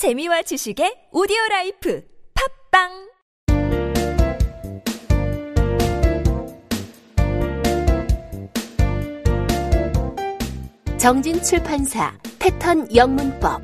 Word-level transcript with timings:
재미와 0.00 0.40
지식의 0.40 1.12
오디오 1.12 1.36
라이프 1.50 2.02
팝빵! 2.72 2.88
정진 10.98 11.42
출판사 11.42 12.16
패턴 12.38 12.88
영문법. 12.96 13.60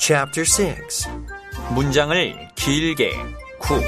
Chapter 0.00 0.44
6 0.44 1.08
문장을 1.72 2.48
길게 2.56 3.41
구 3.62 3.80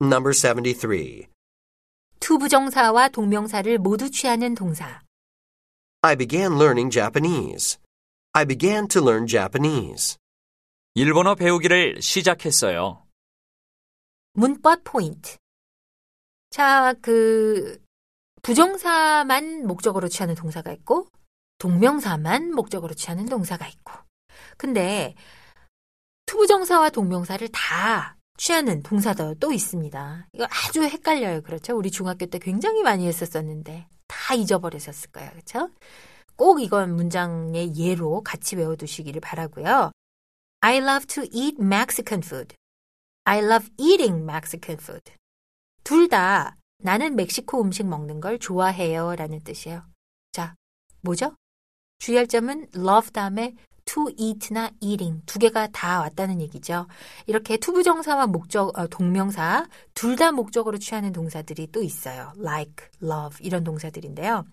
Number 0.00 0.32
73 0.32 1.26
투부정사와 2.20 3.08
동명사를 3.08 3.78
모두 3.78 4.10
취하는 4.10 4.54
동사 4.54 5.02
I 6.02 6.14
began 6.16 6.52
learning 6.52 6.90
Japanese. 6.92 7.78
I 8.32 8.44
began 8.44 8.86
to 8.88 9.02
learn 9.02 9.26
Japanese. 9.26 10.16
일본어 10.94 11.34
배우기를 11.34 12.00
시작했어요. 12.00 13.05
문법 14.36 14.84
포인트 14.84 15.36
자, 16.50 16.94
to부정사만 17.02 19.66
목적으로 19.66 20.08
취하는 20.08 20.34
동사가 20.34 20.72
있고 20.72 21.08
동명사만 21.58 22.54
목적으로 22.54 22.94
취하는 22.94 23.26
동사가 23.26 23.66
있고 23.66 23.92
근데 24.56 25.14
to부정사와 26.26 26.90
동명사를 26.90 27.48
다 27.48 28.16
취하는 28.36 28.82
동사도 28.82 29.36
또 29.36 29.52
있습니다. 29.52 30.28
이거 30.32 30.46
아주 30.50 30.82
헷갈려요. 30.82 31.40
그렇죠? 31.42 31.74
우리 31.74 31.90
중학교 31.90 32.26
때 32.26 32.38
굉장히 32.38 32.82
많이 32.82 33.06
했었었는데 33.06 33.88
다 34.06 34.34
잊어버리셨을 34.34 35.10
거예요. 35.12 35.30
그렇죠? 35.30 35.70
꼭 36.36 36.60
이건 36.60 36.94
문장의 36.94 37.74
예로 37.76 38.22
같이 38.22 38.56
외워두시기를 38.56 39.22
바라고요. 39.22 39.92
I 40.60 40.76
love 40.78 41.06
to 41.06 41.24
eat 41.32 41.56
Mexican 41.58 42.22
food. 42.22 42.54
I 43.28 43.40
love 43.40 43.68
eating 43.76 44.22
Mexican 44.22 44.78
food. 44.80 45.02
둘 45.82 46.08
다 46.08 46.56
나는 46.78 47.16
멕시코 47.16 47.60
음식 47.60 47.84
먹는 47.86 48.20
걸 48.20 48.38
좋아해요 48.38 49.16
라는 49.16 49.42
뜻이에요. 49.42 49.82
자, 50.32 50.54
뭐죠? 51.00 51.34
주의할 51.98 52.28
점은 52.28 52.68
love 52.76 53.10
다음에 53.10 53.54
to 53.84 54.08
eat나 54.16 54.70
eating 54.80 55.22
두 55.26 55.40
개가 55.40 55.68
다 55.68 56.00
왔다는 56.00 56.40
얘기죠. 56.40 56.86
이렇게 57.26 57.56
to부정사와 57.56 58.28
목적, 58.28 58.78
어, 58.78 58.86
동명사 58.86 59.66
둘 59.94 60.14
다 60.16 60.30
목적으로 60.30 60.78
취하는 60.78 61.12
동사들이 61.12 61.72
또 61.72 61.82
있어요. 61.82 62.32
like, 62.38 62.86
love 63.02 63.44
이런 63.44 63.64
동사들인데요. 63.64 64.44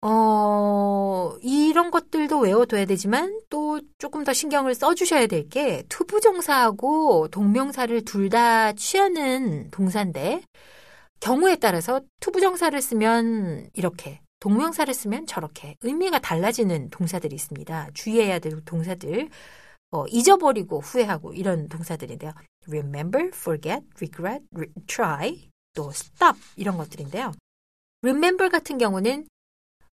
어, 0.00 1.36
이런 1.42 1.90
것들도 1.90 2.38
외워둬야 2.38 2.84
되지만 2.84 3.40
또 3.50 3.80
조금 3.98 4.22
더 4.24 4.32
신경을 4.32 4.74
써주셔야 4.74 5.26
될 5.26 5.48
게 5.48 5.82
to부정사하고 5.88 7.28
동명사를 7.28 8.04
둘 8.04 8.28
다 8.30 8.72
취하는 8.74 9.70
동사인데 9.70 10.42
경우에 11.20 11.56
따라서 11.56 12.00
to부정사를 12.20 12.80
쓰면 12.80 13.70
이렇게 13.74 14.20
동명사를 14.40 14.92
쓰면 14.94 15.26
저렇게 15.26 15.76
의미가 15.82 16.20
달라지는 16.20 16.90
동사들이 16.90 17.34
있습니다. 17.34 17.88
주의해야 17.94 18.38
될 18.38 18.60
동사들 18.64 19.28
어, 19.90 20.06
잊어버리고 20.08 20.80
후회하고 20.80 21.32
이런 21.32 21.68
동사들인데요. 21.68 22.32
remember, 22.68 23.28
forget, 23.34 23.82
regret, 24.00 24.44
re- 24.54 24.68
try, 24.86 25.48
또 25.74 25.90
stop 25.90 26.38
이런 26.56 26.76
것들인데요. 26.76 27.32
remember 28.02 28.48
같은 28.50 28.78
경우는 28.78 29.26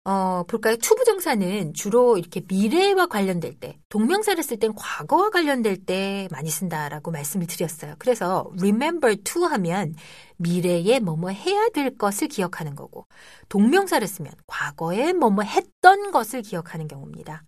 어, 0.06 0.44
볼까요? 0.44 0.76
투부정사는 0.76 1.74
주로 1.74 2.18
이렇게 2.18 2.42
미래와 2.46 3.08
관련될 3.08 3.58
때, 3.58 3.80
동명사를 3.88 4.44
쓸 4.44 4.60
땐 4.60 4.74
과거와 4.76 5.30
관련될 5.30 5.86
때 5.86 6.28
많이 6.30 6.50
쓴다라고 6.50 7.12
말씀을 7.12 7.48
드렸어요. 7.48 7.96
그래서 8.00 8.52
remember 8.58 9.16
to 9.24 9.46
하면 9.46 9.96
미래에 10.36 11.00
뭐뭐 11.00 11.30
해야 11.30 11.70
될 11.70 11.98
것을 11.98 12.28
기억하는 12.28 12.76
거고, 12.76 13.08
동명사를 13.48 14.06
쓰면 14.06 14.34
과거에 14.46 15.14
뭐뭐 15.14 15.44
했던 15.44 16.12
것을 16.12 16.42
기억하는 16.42 16.90
경우입니다. 16.90 17.44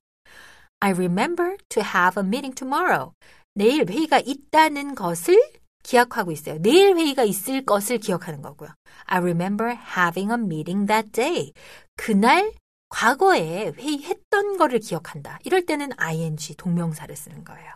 I 0.79 0.91
remember 0.91 1.57
to 1.67 1.83
have 1.83 2.23
a 2.23 2.25
meeting 2.25 2.55
tomorrow. 2.55 3.11
내일 3.53 3.85
회의가 3.89 4.19
있다는 4.19 4.95
것을 4.95 5.41
기억하고 5.85 6.31
있어요. 6.31 6.57
내일 6.61 6.97
회의가 6.97 7.23
있을 7.23 7.63
것을 7.63 7.99
기억하는 7.99 8.41
거고요. 8.41 8.69
I 9.05 9.19
remember 9.19 9.77
having 9.97 10.31
a 10.31 10.37
meeting 10.37 10.87
that 10.87 11.11
day. 11.11 11.53
그날 11.95 12.51
과거에 12.89 13.71
회의했던 13.77 14.57
거를 14.57 14.79
기억한다. 14.79 15.39
이럴 15.43 15.65
때는 15.65 15.91
ing 15.97 16.55
동명사를 16.57 17.15
쓰는 17.15 17.43
거예요. 17.43 17.71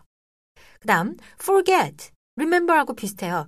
그 0.80 0.88
다음 0.88 1.18
forget, 1.40 2.10
remember하고 2.36 2.96
비슷해요. 2.96 3.46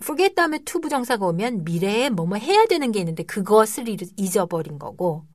forget 0.00 0.34
다음에 0.34 0.58
to 0.64 0.80
부정사가 0.80 1.26
오면 1.26 1.64
미래에 1.64 2.08
뭐뭐 2.10 2.36
해야 2.36 2.64
되는 2.66 2.92
게 2.92 3.00
있는데 3.00 3.24
그것을 3.24 3.88
잊- 3.88 4.12
잊어버린 4.16 4.78
거고 4.78 5.26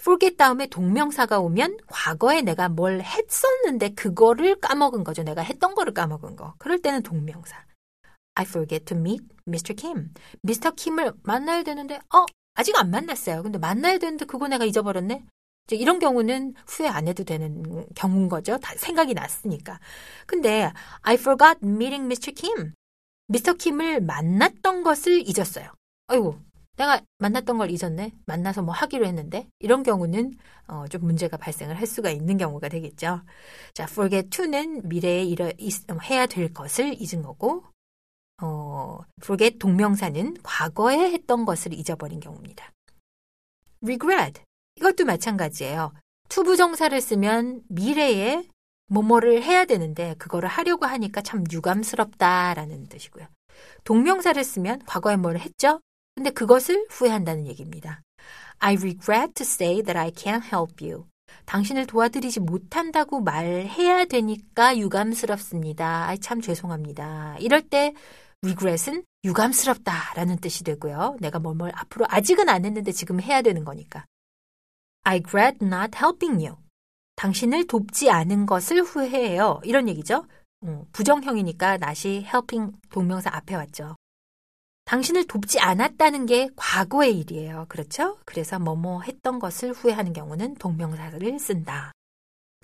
forget 0.00 0.36
다음에 0.36 0.66
동명사가 0.66 1.38
오면 1.38 1.78
과거에 1.86 2.42
내가 2.42 2.68
뭘 2.68 3.00
했었는데 3.00 3.90
그거를 3.94 4.56
까먹은 4.60 5.04
거죠. 5.04 5.22
내가 5.22 5.42
했던 5.42 5.74
거를 5.74 5.94
까먹은 5.94 6.36
거. 6.36 6.54
그럴 6.58 6.80
때는 6.80 7.02
동명사. 7.02 7.64
I 8.34 8.44
forget 8.44 8.84
to 8.86 8.96
meet 8.96 9.24
Mr. 9.48 9.74
Kim. 9.76 10.12
Mr. 10.46 10.74
Kim을 10.74 11.12
만나야 11.22 11.62
되는데, 11.62 11.96
어, 12.14 12.24
아직 12.54 12.76
안 12.76 12.90
만났어요. 12.90 13.42
근데 13.42 13.58
만나야 13.58 13.98
되는데 13.98 14.24
그거 14.24 14.48
내가 14.48 14.64
잊어버렸네? 14.64 15.24
이런 15.72 15.98
경우는 16.00 16.54
후회 16.66 16.88
안 16.88 17.06
해도 17.06 17.22
되는 17.22 17.86
경우인 17.94 18.28
거죠. 18.28 18.58
다 18.58 18.72
생각이 18.76 19.14
났으니까. 19.14 19.78
근데 20.26 20.72
I 21.02 21.14
forgot 21.14 21.58
meeting 21.62 22.06
Mr. 22.06 22.32
Kim. 22.32 22.72
Mr. 23.28 23.56
Kim을 23.56 24.00
만났던 24.00 24.82
것을 24.82 25.22
잊었어요. 25.28 25.70
아이고, 26.08 26.40
내가 26.76 27.00
만났던 27.18 27.58
걸 27.58 27.70
잊었네. 27.70 28.12
만나서 28.26 28.62
뭐 28.62 28.74
하기로 28.74 29.06
했는데. 29.06 29.46
이런 29.60 29.84
경우는 29.84 30.32
어, 30.66 30.86
좀 30.88 31.02
문제가 31.02 31.36
발생을 31.36 31.78
할 31.78 31.86
수가 31.86 32.10
있는 32.10 32.36
경우가 32.36 32.68
되겠죠. 32.68 33.22
자, 33.74 33.84
forget 33.84 34.28
to는 34.30 34.88
미래에 34.88 35.22
이러, 35.24 35.52
있- 35.58 35.84
해야 36.10 36.26
될 36.26 36.52
것을 36.52 36.96
잊은 37.00 37.22
거고, 37.22 37.64
어, 38.40 39.00
forget 39.22 39.58
동명사는 39.58 40.38
과거에 40.42 41.12
했던 41.12 41.44
것을 41.44 41.72
잊어버린 41.74 42.20
경우입니다. 42.20 42.72
regret 43.82 44.42
이것도 44.76 45.04
마찬가지예요. 45.04 45.92
to부정사를 46.28 46.98
쓰면 47.00 47.62
미래에 47.68 48.44
뭐뭐를 48.86 49.42
해야 49.42 49.64
되는데 49.64 50.14
그거를 50.18 50.48
하려고 50.48 50.86
하니까 50.86 51.22
참 51.22 51.44
유감스럽다라는 51.50 52.88
뜻이고요. 52.88 53.26
동명사를 53.84 54.42
쓰면 54.42 54.82
과거에 54.86 55.16
뭘 55.16 55.38
했죠? 55.38 55.80
근데 56.14 56.30
그것을 56.30 56.86
후회한다는 56.90 57.46
얘기입니다. 57.46 58.02
I 58.58 58.76
regret 58.76 59.32
to 59.34 59.44
say 59.44 59.82
that 59.82 59.96
I 59.98 60.10
can't 60.10 60.44
help 60.44 60.84
you. 60.84 61.06
당신을 61.46 61.86
도와드리지 61.86 62.40
못한다고 62.40 63.20
말해야 63.20 64.04
되니까 64.04 64.76
유감스럽습니다. 64.76 66.14
참 66.20 66.40
죄송합니다. 66.40 67.36
이럴 67.38 67.62
때 67.62 67.94
regret은 68.42 69.04
유감스럽다라는 69.24 70.38
뜻이 70.38 70.64
되고요. 70.64 71.16
내가 71.20 71.38
뭘, 71.38 71.54
뭘 71.54 71.72
앞으로 71.74 72.06
아직은 72.08 72.48
안 72.48 72.64
했는데 72.64 72.92
지금 72.92 73.20
해야 73.20 73.42
되는 73.42 73.64
거니까. 73.64 74.06
I 75.04 75.18
regret 75.18 75.58
not 75.62 75.96
helping 75.96 76.44
you. 76.44 76.56
당신을 77.16 77.66
돕지 77.66 78.10
않은 78.10 78.46
것을 78.46 78.82
후회해요. 78.82 79.60
이런 79.64 79.88
얘기죠. 79.88 80.26
음, 80.64 80.84
부정형이니까 80.92 81.74
not이 81.74 82.24
helping 82.24 82.72
동명사 82.90 83.30
앞에 83.32 83.54
왔죠. 83.54 83.96
당신을 84.84 85.26
돕지 85.26 85.60
않았다는 85.60 86.26
게 86.26 86.48
과거의 86.56 87.18
일이에요. 87.20 87.66
그렇죠? 87.68 88.18
그래서 88.24 88.58
뭐뭐 88.58 89.02
했던 89.02 89.38
것을 89.38 89.72
후회하는 89.72 90.12
경우는 90.12 90.56
동명사를 90.56 91.38
쓴다. 91.38 91.92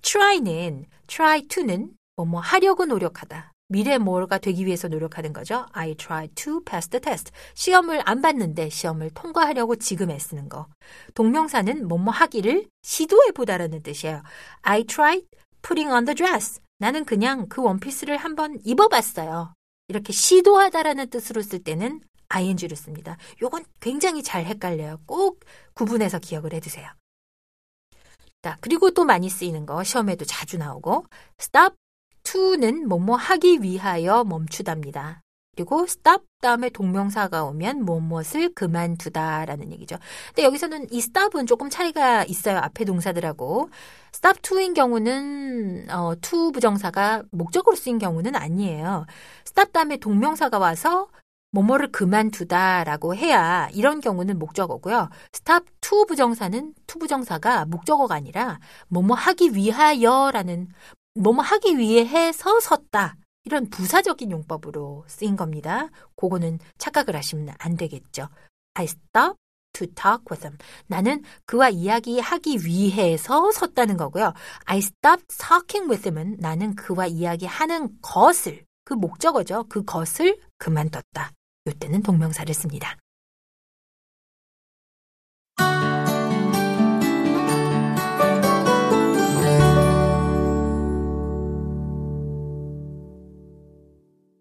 try는, 0.03 0.87
try 1.07 1.43
to는 1.43 1.97
뭐뭐 2.17 2.41
하려고 2.41 2.85
노력하다. 2.85 3.53
미래 3.69 3.99
뭐가 3.99 4.39
되기 4.39 4.65
위해서 4.65 4.89
노력하는 4.89 5.33
거죠. 5.33 5.67
I 5.73 5.95
try 5.97 6.29
to 6.29 6.61
pass 6.63 6.89
the 6.89 7.01
test. 7.01 7.33
시험을 7.55 8.03
안 8.05 8.23
봤는데 8.23 8.69
시험을 8.69 9.11
통과하려고 9.11 9.77
지금 9.77 10.11
애쓰는 10.11 10.49
거. 10.49 10.69
동명사는 11.15 11.89
뭐뭐 11.89 12.11
하기를 12.11 12.69
시도해 12.83 13.33
보다라는 13.33 13.83
뜻이에요. 13.83 14.23
I 14.63 14.85
tried 14.85 15.27
putting 15.63 15.93
on 15.93 16.05
the 16.05 16.15
dress. 16.15 16.61
나는 16.79 17.05
그냥 17.05 17.49
그 17.49 17.63
원피스를 17.63 18.17
한번 18.17 18.59
입어봤어요. 18.65 19.53
이렇게 19.89 20.13
시도하다라는 20.13 21.11
뜻으로 21.11 21.43
쓸 21.43 21.63
때는 21.63 22.01
ing를 22.29 22.77
씁니다. 22.77 23.17
요건 23.43 23.65
굉장히 23.81 24.23
잘 24.23 24.45
헷갈려요. 24.45 25.01
꼭 25.07 25.41
구분해서 25.75 26.19
기억을 26.19 26.53
해두세요. 26.53 26.89
자, 28.43 28.57
그리고 28.61 28.91
또 28.91 29.05
많이 29.05 29.29
쓰이는 29.29 29.67
거 29.67 29.83
시험에도 29.83 30.25
자주 30.25 30.59
나오고 30.59 31.07
stop 31.41 31.75
to는 32.37 32.87
뭐뭐 32.87 33.17
하기 33.17 33.63
위하여 33.63 34.23
멈추답니다. 34.25 35.23
그리고 35.57 35.85
stop 35.85 36.23
다음에 36.43 36.69
동명사가 36.69 37.45
오면 37.45 37.83
무엇을 37.83 38.53
그만두다라는 38.53 39.73
얘기죠. 39.73 39.97
근데 40.29 40.43
여기서는 40.43 40.87
이 40.91 40.99
stop은 40.99 41.47
조금 41.47 41.71
차이가 41.71 42.25
있어요. 42.25 42.59
앞에 42.59 42.85
동사들하고. 42.85 43.71
stop 44.15 44.43
to인 44.43 44.75
경우는 44.75 45.87
어, 45.91 46.13
to 46.21 46.53
부정사가 46.53 47.23
목적으로 47.31 47.75
쓰인 47.75 47.99
경우는 47.99 48.37
아니에요. 48.37 49.07
stop 49.47 49.73
다음에 49.73 49.97
동명사가 49.97 50.59
와서 50.59 51.09
뭐뭐를 51.53 51.91
그만두다라고 51.91 53.15
해야 53.15 53.71
이런 53.73 54.03
경우는 54.03 54.39
목적어고요. 54.39 55.09
stop 55.35 55.65
to 55.81 56.05
부정사는 56.05 56.75
to 56.87 56.99
부정사가 56.99 57.65
목적어가 57.65 58.15
아니라 58.15 58.59
뭐뭐 58.89 59.17
하기 59.17 59.55
위하여라는 59.55 60.69
뭐뭐 61.17 61.43
하기 61.43 61.79
위해서 61.79 62.61
섰다. 62.61 63.17
이런 63.45 63.71
부사적인 63.71 64.31
용법으로 64.31 65.05
쓰인 65.07 65.37
겁니다. 65.37 65.89
그거는 66.17 66.59
착각을 66.79 67.15
하시면 67.15 67.55
안 67.59 67.77
되겠죠. 67.77 68.29
I 68.75 68.85
stop 68.85 69.37
to 69.73 69.87
talk 69.87 70.25
with 70.31 70.45
him. 70.45 70.59
나는 70.87 71.23
그와 71.45 71.69
이야기하기 71.69 72.65
위해서 72.65 73.53
섰다는 73.53 73.97
거고요. 73.97 74.33
I 74.65 74.79
stopped 74.79 75.39
talking 75.39 75.89
with 75.89 76.09
him은 76.09 76.39
나는 76.41 76.75
그와 76.75 77.07
이야기하는 77.07 78.01
것을 78.03 78.65
그 78.85 78.95
목적어죠. 78.95 79.67
그 79.69 79.85
것을 79.85 80.39
그만뒀다. 80.59 81.33
이때는 81.67 82.03
동명사를 82.03 82.53
씁니다. 82.55 82.97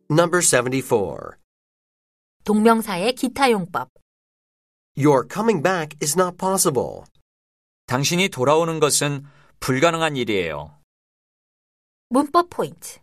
Number 0.09 0.39
74. 0.39 1.35
동명사의 2.43 3.15
기타 3.15 3.49
용법. 3.49 3.89
Your 4.95 5.27
coming 5.27 5.63
back 5.63 5.97
is 5.99 6.15
not 6.15 6.37
possible. 6.37 7.01
당신이 7.87 8.29
돌아오는 8.29 8.79
것은 8.79 9.25
불가능한 9.59 10.15
일이에요. 10.15 10.77
문법 12.09 12.51
포인트. 12.51 12.99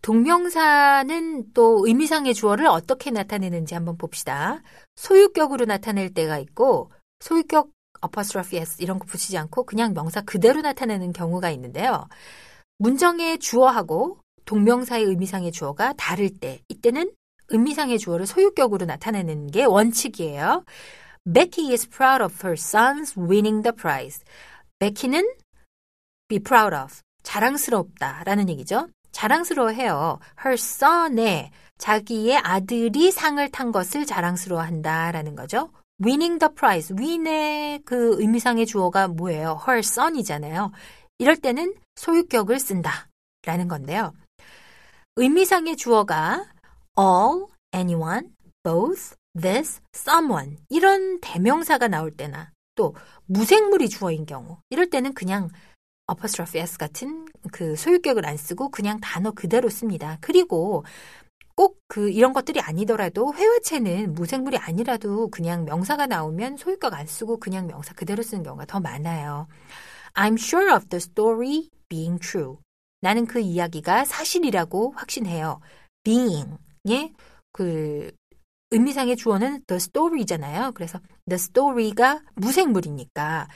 동명사는 0.00 1.52
또 1.52 1.86
의미상의 1.86 2.32
주어를 2.32 2.68
어떻게 2.68 3.10
나타내는지 3.10 3.74
한번 3.74 3.98
봅시다. 3.98 4.62
소유격으로 4.96 5.66
나타낼 5.66 6.14
때가 6.14 6.38
있고 6.38 6.90
소유격 7.20 7.70
apostrophe 8.02 8.58
s 8.58 8.82
이런 8.82 8.98
거 8.98 9.04
붙이지 9.04 9.36
않고 9.36 9.64
그냥 9.64 9.92
명사 9.92 10.22
그대로 10.22 10.62
나타내는 10.62 11.12
경우가 11.12 11.50
있는데요. 11.50 12.08
문정의 12.78 13.38
주어하고 13.38 14.21
동명사의 14.44 15.04
의미상의 15.04 15.52
주어가 15.52 15.92
다를 15.94 16.30
때 16.30 16.60
이때는 16.68 17.12
의미상의 17.48 17.98
주어를 17.98 18.26
소유격으로 18.26 18.86
나타내는 18.86 19.48
게 19.48 19.64
원칙이에요. 19.64 20.64
Becky 21.32 21.70
is 21.72 21.88
proud 21.88 22.22
of 22.22 22.34
her 22.44 22.54
sons 22.54 23.18
winning 23.18 23.62
the 23.62 23.74
prize. 23.74 24.24
Becky는 24.78 25.22
be 26.28 26.38
proud 26.38 26.74
of, 26.74 27.00
자랑스럽다라는 27.22 28.48
얘기죠. 28.48 28.88
자랑스러워해요. 29.12 30.18
Her 30.44 30.54
son의 30.54 31.50
자기의 31.78 32.38
아들이 32.38 33.10
상을 33.10 33.46
탄 33.50 33.70
것을 33.70 34.06
자랑스러워한다라는 34.06 35.36
거죠. 35.36 35.70
winning 36.04 36.38
the 36.38 36.52
prize. 36.54 36.96
win의 36.98 37.82
그 37.84 38.20
의미상의 38.20 38.66
주어가 38.66 39.08
뭐예요? 39.08 39.60
her 39.68 39.78
son이잖아요. 39.80 40.72
이럴 41.18 41.36
때는 41.36 41.74
소유격을 41.96 42.58
쓴다라는 42.58 43.68
건데요. 43.68 44.12
의미상의 45.16 45.76
주어가 45.76 46.46
all, 46.98 47.46
anyone, 47.74 48.28
both, 48.62 49.14
this, 49.40 49.80
someone 49.94 50.56
이런 50.68 51.20
대명사가 51.20 51.88
나올 51.88 52.10
때나 52.10 52.50
또 52.74 52.94
무생물이 53.26 53.88
주어인 53.88 54.26
경우 54.26 54.58
이럴 54.70 54.88
때는 54.88 55.14
그냥 55.14 55.48
apostrophe 56.10 56.60
s 56.60 56.78
같은 56.78 57.26
그 57.52 57.76
소유격을 57.76 58.26
안 58.26 58.36
쓰고 58.36 58.70
그냥 58.70 59.00
단어 59.00 59.30
그대로 59.32 59.68
씁니다. 59.68 60.18
그리고 60.20 60.84
꼭 61.54 61.82
그 61.92 62.08
이런 62.08 62.32
것들이 62.32 62.58
아니더라도 62.58 63.34
회화체는 63.34 64.14
무생물이 64.14 64.56
아니라도 64.56 65.28
그냥 65.28 65.66
명사가 65.66 66.06
나오면 66.06 66.56
소유격 66.56 66.94
안 66.94 67.06
쓰고 67.06 67.36
그냥 67.36 67.66
명사 67.66 67.92
그대로 67.92 68.22
쓰는 68.22 68.42
경우가 68.42 68.64
더 68.64 68.80
많아요. 68.80 69.46
I'm 70.14 70.38
sure 70.40 70.74
of 70.74 70.88
the 70.88 70.96
story 70.96 71.68
being 71.90 72.18
true. 72.18 72.56
나는 73.02 73.26
그 73.26 73.40
이야기가 73.40 74.04
사실이라고 74.04 74.92
확신해요. 74.96 75.60
being의 76.04 77.12
그 77.52 78.12
의미상의 78.70 79.16
주어는 79.16 79.64
the 79.66 79.76
story잖아요. 79.76 80.72
그래서 80.72 81.00
the 81.28 81.34
story가 81.34 82.22
무생물이니까 82.34 83.48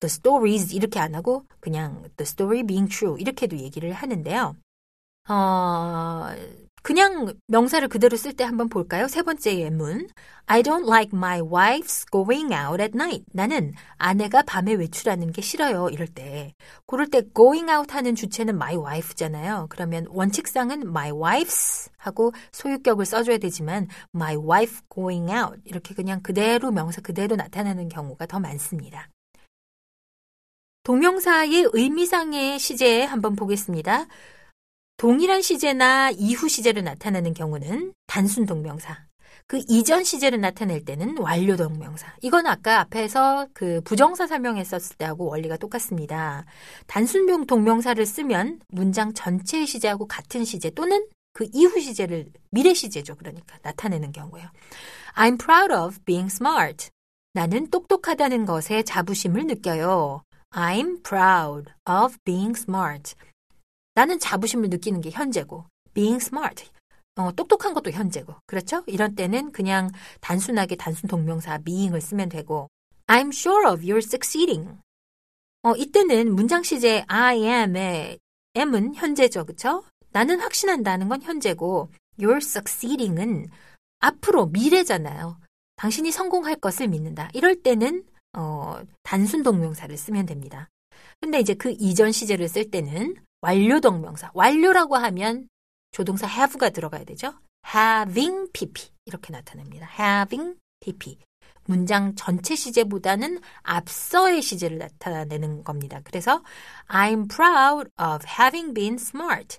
the 0.00 0.06
stories 0.06 0.74
이렇게 0.74 0.98
안 0.98 1.14
하고 1.14 1.44
그냥 1.60 2.02
the 2.16 2.22
story 2.22 2.62
being 2.64 2.90
true 2.90 3.20
이렇게도 3.20 3.58
얘기를 3.58 3.92
하는데요. 3.92 4.56
어, 5.28 6.28
그냥 6.88 7.34
명사를 7.48 7.86
그대로 7.88 8.16
쓸 8.16 8.32
때 8.32 8.44
한번 8.44 8.70
볼까요? 8.70 9.08
세 9.08 9.20
번째 9.20 9.58
예문. 9.58 10.08
I 10.46 10.62
don't 10.62 10.86
like 10.86 11.10
my 11.12 11.42
wife's 11.42 12.10
going 12.10 12.54
out 12.54 12.80
at 12.80 12.92
night. 12.94 13.26
나는 13.30 13.74
아내가 13.98 14.40
밤에 14.40 14.72
외출하는 14.72 15.30
게 15.32 15.42
싫어요. 15.42 15.90
이럴 15.90 16.06
때. 16.08 16.54
그럴 16.86 17.06
때 17.08 17.20
going 17.36 17.70
out 17.70 17.92
하는 17.92 18.14
주체는 18.14 18.54
my 18.54 18.74
wife잖아요. 18.78 19.66
그러면 19.68 20.06
원칙상은 20.08 20.88
my 20.88 21.10
wife's 21.10 21.90
하고 21.98 22.32
소유격을 22.52 23.04
써줘야 23.04 23.36
되지만 23.36 23.88
my 24.14 24.36
wife 24.36 24.78
going 24.88 25.30
out 25.30 25.60
이렇게 25.66 25.92
그냥 25.92 26.22
그대로 26.22 26.70
명사 26.70 27.02
그대로 27.02 27.36
나타나는 27.36 27.90
경우가 27.90 28.24
더 28.24 28.40
많습니다. 28.40 29.10
동명사의 30.84 31.68
의미상의 31.74 32.58
시제 32.58 33.04
한번 33.04 33.36
보겠습니다. 33.36 34.06
동일한 34.98 35.42
시제나 35.42 36.10
이후 36.10 36.48
시제를 36.48 36.82
나타내는 36.82 37.32
경우는 37.32 37.94
단순 38.08 38.46
동명사. 38.46 39.06
그 39.46 39.62
이전 39.68 40.02
시제를 40.02 40.40
나타낼 40.40 40.84
때는 40.84 41.18
완료 41.18 41.54
동명사. 41.54 42.12
이건 42.20 42.46
아까 42.48 42.80
앞에서 42.80 43.46
그 43.54 43.80
부정사 43.82 44.26
설명했었을 44.26 44.96
때하고 44.96 45.26
원리가 45.26 45.56
똑같습니다. 45.56 46.44
단순 46.88 47.46
동명사를 47.46 48.04
쓰면 48.04 48.58
문장 48.70 49.14
전체의 49.14 49.68
시제하고 49.68 50.08
같은 50.08 50.44
시제 50.44 50.70
또는 50.70 51.06
그 51.32 51.46
이후 51.52 51.80
시제를 51.80 52.26
미래 52.50 52.74
시제죠. 52.74 53.14
그러니까 53.14 53.56
나타내는 53.62 54.10
경우예요. 54.10 54.48
I'm 55.14 55.38
proud 55.38 55.72
of 55.72 56.00
being 56.06 56.26
smart. 56.26 56.90
나는 57.34 57.70
똑똑하다는 57.70 58.46
것에 58.46 58.82
자부심을 58.82 59.46
느껴요. 59.46 60.24
I'm 60.50 61.04
proud 61.04 61.70
of 61.88 62.18
being 62.24 62.58
smart. 62.58 63.14
나는 63.98 64.20
자부심을 64.20 64.68
느끼는 64.68 65.00
게 65.00 65.10
현재고, 65.10 65.64
being 65.92 66.24
smart. 66.24 66.70
어, 67.16 67.32
똑똑한 67.32 67.74
것도 67.74 67.90
현재고. 67.90 68.32
그렇죠? 68.46 68.84
이런 68.86 69.16
때는 69.16 69.50
그냥 69.50 69.90
단순하게 70.20 70.76
단순 70.76 71.08
동명사 71.08 71.58
being을 71.58 72.00
쓰면 72.00 72.28
되고, 72.28 72.68
I'm 73.08 73.36
sure 73.36 73.68
of 73.68 73.82
you're 73.82 73.98
succeeding. 73.98 74.78
어, 75.64 75.74
이때는 75.74 76.32
문장 76.32 76.62
시제 76.62 77.06
I 77.08 77.38
am의 77.42 78.20
am은 78.56 78.94
현재죠. 78.94 79.44
그쵸? 79.44 79.82
나는 80.10 80.38
확신한다는 80.38 81.08
건 81.08 81.20
현재고, 81.20 81.90
you're 82.20 82.36
succeeding은 82.36 83.48
앞으로 83.98 84.46
미래잖아요. 84.46 85.40
당신이 85.74 86.12
성공할 86.12 86.54
것을 86.60 86.86
믿는다. 86.86 87.30
이럴 87.34 87.56
때는 87.56 88.04
어, 88.34 88.78
단순 89.02 89.42
동명사를 89.42 89.96
쓰면 89.96 90.26
됩니다. 90.26 90.68
근데 91.20 91.40
이제 91.40 91.54
그 91.54 91.74
이전 91.80 92.12
시제를 92.12 92.48
쓸 92.48 92.70
때는 92.70 93.16
완료 93.40 93.80
동명사. 93.80 94.30
완료라고 94.34 94.96
하면 94.96 95.48
조동사 95.92 96.26
have가 96.26 96.70
들어가야 96.70 97.04
되죠. 97.04 97.34
having 97.74 98.50
pp 98.52 98.90
이렇게 99.06 99.32
나타납니다. 99.32 99.88
having 99.98 100.56
pp. 100.80 101.18
문장 101.64 102.14
전체 102.14 102.54
시제보다는 102.54 103.40
앞서의 103.62 104.40
시제를 104.40 104.78
나타내는 104.78 105.64
겁니다. 105.64 106.00
그래서 106.02 106.42
I'm 106.88 107.28
proud 107.28 107.90
of 108.00 108.26
having 108.26 108.72
been 108.72 108.94
smart. 108.94 109.58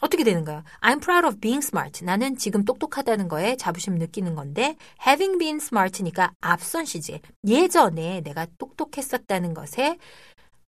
어떻게 0.00 0.22
되는가요? 0.22 0.62
I'm 0.80 1.02
proud 1.02 1.26
of 1.26 1.40
being 1.40 1.58
smart. 1.64 2.04
나는 2.04 2.36
지금 2.36 2.64
똑똑하다는 2.64 3.26
거에 3.26 3.56
자부심 3.56 3.96
느끼는 3.96 4.36
건데 4.36 4.76
having 5.04 5.38
been 5.38 5.56
smart니까 5.56 6.32
앞선 6.40 6.84
시제. 6.84 7.20
예전에 7.44 8.20
내가 8.20 8.46
똑똑했었다는 8.58 9.54
것에 9.54 9.98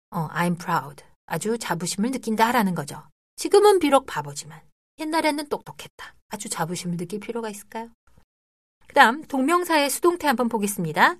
어, 0.09 0.27
I'm 0.29 0.57
proud. 0.59 1.03
아주 1.29 1.57
자부심을 1.57 2.11
느낀다라는 2.11 2.75
거죠. 2.75 3.01
지금은 3.35 3.79
비록 3.79 4.05
바보지만 4.05 4.59
옛날에는 4.99 5.47
똑똑했다. 5.47 6.15
아주 6.29 6.49
자부심을 6.49 6.97
느낄 6.97 7.19
필요가 7.19 7.49
있을까요? 7.49 7.89
다음 8.93 9.23
동명사의 9.23 9.89
수동태 9.89 10.27
한번 10.27 10.49
보겠습니다. 10.49 11.15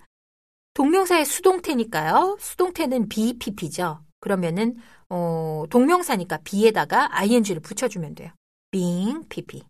동명사의 0.73 1.25
수동태니까요. 1.25 2.37
수동태는 2.39 3.09
BPP죠. 3.09 4.03
그러면은 4.19 4.75
어, 5.09 5.63
동명사니까 5.69 6.39
be에다가 6.43 7.15
ing를 7.17 7.61
붙여주면 7.61 8.15
돼요. 8.15 8.31
being 8.71 9.27
PP. 9.29 9.63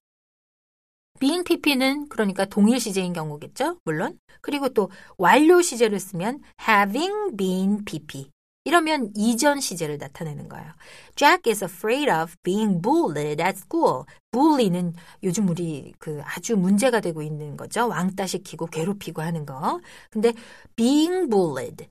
being 1.20 1.44
PP는 1.44 2.10
그러니까 2.10 2.46
동일 2.46 2.80
시제인 2.80 3.14
경우겠죠. 3.14 3.80
물론. 3.84 4.20
그리고 4.42 4.70
또 4.70 4.90
완료 5.18 5.62
시제를 5.62 6.00
쓰면 6.00 6.42
having 6.68 7.36
been 7.36 7.86
PP. 7.86 8.32
이러면 8.70 9.12
이전 9.16 9.60
시제를 9.60 9.98
나타내는 9.98 10.48
거예요. 10.48 10.72
Jack 11.16 11.50
is 11.52 11.64
afraid 11.64 12.08
of 12.08 12.36
being 12.44 12.80
bullied 12.80 13.42
at 13.42 13.58
school. 13.58 14.04
bully는 14.30 14.94
요즘 15.24 15.50
우리 15.50 15.92
그 15.98 16.22
아주 16.24 16.56
문제가 16.56 17.00
되고 17.00 17.24
있는 17.24 17.58
거죠. 17.58 17.88
왕따시키고 17.88 18.68
괴롭히고 18.68 19.24
하는 19.24 19.48
거. 19.48 19.80
근데 20.12 20.34
being 20.76 21.32
bullied. 21.32 21.88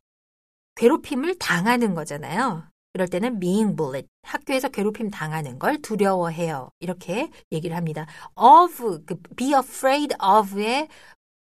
괴롭힘을 0.76 1.36
당하는 1.40 1.96
거잖아요. 1.96 2.62
이럴 2.94 3.08
때는 3.08 3.40
being 3.40 3.74
bullied. 3.74 4.06
학교에서 4.22 4.68
괴롭힘 4.68 5.10
당하는 5.10 5.58
걸 5.58 5.82
두려워해요. 5.82 6.70
이렇게 6.78 7.28
얘기를 7.50 7.76
합니다. 7.76 8.06
of, 8.36 9.04
그 9.04 9.20
be 9.34 9.48
afraid 9.48 10.14
of의 10.22 10.86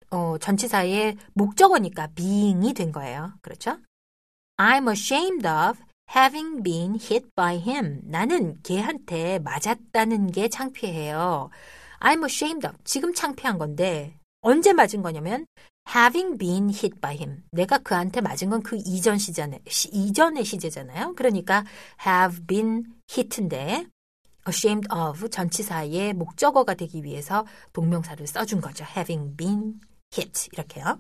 어, 0.10 0.38
전치사의 0.38 1.18
목적어니까 1.34 2.08
being이 2.16 2.74
된 2.74 2.94
거예요. 2.94 3.34
그렇죠? 3.42 3.78
I'm 4.58 4.88
ashamed 4.88 5.46
of 5.46 5.80
having 6.10 6.64
been 6.64 6.96
hit 7.00 7.30
by 7.36 7.58
him. 7.58 8.02
나는 8.06 8.60
걔한테 8.64 9.38
맞았다는 9.40 10.32
게 10.32 10.50
창피해요. 10.50 11.50
I'm 12.00 12.24
ashamed 12.24 12.66
of. 12.66 12.76
지금 12.84 13.14
창피한 13.14 13.60
건데 13.60 14.18
언제 14.42 14.74
맞은 14.74 15.04
거냐면 15.04 15.46
having 15.94 16.38
been 16.40 16.70
hit 16.70 17.00
by 17.00 17.16
him. 17.16 17.44
내가 17.52 17.78
그한테 17.78 18.22
맞은 18.22 18.50
건 18.50 18.64
그 18.64 18.78
이전 18.78 19.18
시전에 19.20 19.60
시, 19.68 19.90
이전의 19.90 20.44
시제잖아요. 20.44 21.14
그러니까 21.16 21.64
have 22.06 22.46
been 22.48 22.86
hit인데 23.12 23.86
ashamed 24.48 24.88
of 24.92 25.30
전치사의 25.30 26.14
목적어가 26.14 26.74
되기 26.74 27.04
위해서 27.04 27.46
동명사를 27.74 28.26
써준 28.26 28.62
거죠. 28.62 28.86
having 28.96 29.36
been 29.38 29.80
hit 30.16 30.50
이렇게요. 30.54 31.00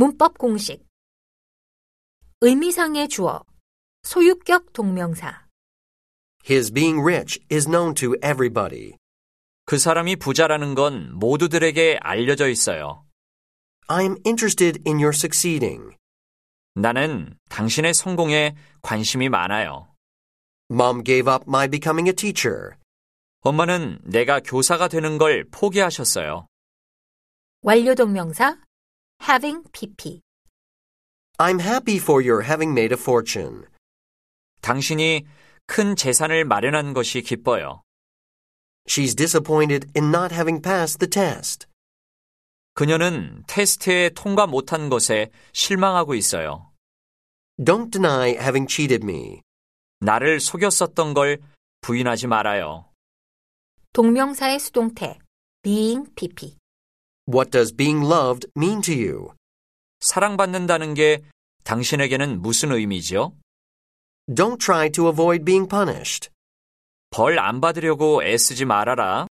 문법 0.00 0.38
공식 0.38 0.86
의미상의 2.40 3.08
주어 3.08 3.42
소유격 4.04 4.72
동명사 4.72 5.48
His 6.48 6.72
being 6.72 7.00
rich 7.00 7.40
is 7.50 7.66
known 7.66 7.94
to 7.94 8.14
everybody. 8.22 8.94
그 9.64 9.76
사람이 9.76 10.14
부자라는 10.14 10.76
건 10.76 11.12
모두들에게 11.18 11.98
알려져 12.00 12.48
있어요. 12.48 13.04
I'm 13.88 14.24
interested 14.24 14.80
in 14.86 14.98
your 14.98 15.10
succeeding. 15.12 15.96
나는 16.76 17.36
당신의 17.48 17.92
성공에 17.92 18.54
관심이 18.82 19.28
많아요. 19.28 19.92
Mom 20.70 21.02
gave 21.02 21.28
up 21.28 21.42
my 21.48 21.66
becoming 21.66 22.08
a 22.08 22.14
teacher. 22.14 22.76
엄마는 23.40 23.98
내가 24.04 24.38
교사가 24.38 24.86
되는 24.86 25.18
걸 25.18 25.44
포기하셨어요. 25.50 26.46
완료 27.62 27.96
동명사 27.96 28.67
having 29.20 29.62
pp 29.72 30.20
I'm 31.38 31.60
happy 31.60 31.98
for 31.98 32.20
your 32.20 32.42
having 32.42 32.72
made 32.72 32.92
a 32.92 32.98
fortune. 33.00 33.66
당신이 34.60 35.24
큰 35.66 35.94
재산을 35.94 36.44
마련한 36.44 36.94
것이 36.94 37.22
기뻐요. 37.22 37.82
She's 38.88 39.14
disappointed 39.14 39.86
in 39.94 40.10
not 40.10 40.34
having 40.34 40.60
passed 40.60 40.98
the 40.98 41.08
test. 41.08 41.66
그녀는 42.74 43.44
테스트에 43.46 44.10
통과 44.10 44.46
못한 44.48 44.88
것에 44.88 45.30
실망하고 45.52 46.14
있어요. 46.14 46.72
Don't 47.58 47.92
deny 47.92 48.30
having 48.30 48.66
cheated 48.68 49.04
me. 49.04 49.42
나를 50.00 50.40
속였었던 50.40 51.14
걸 51.14 51.38
부인하지 51.82 52.26
말아요. 52.26 52.88
동명사의 53.92 54.58
수동태 54.58 55.18
being 55.62 56.12
pp 56.14 56.57
What 57.28 57.50
does 57.50 57.76
being 57.76 58.02
loved 58.02 58.46
mean 58.56 58.80
to 58.82 58.94
you? 58.94 59.34
사랑받는다는 60.00 60.94
게 60.94 61.20
당신에게는 61.62 62.40
무슨 62.40 62.72
의미죠? 62.72 63.34
Don't 64.30 64.58
try 64.58 64.88
to 64.92 65.08
avoid 65.08 65.44
being 65.44 65.68
punished. 65.68 66.30
벌 67.10 67.38
안 67.38 67.60
받으려고 67.60 68.24
애쓰지 68.24 68.64
말아라. 68.64 69.26